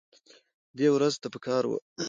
[0.77, 1.77] دې ورځ ته پکار وه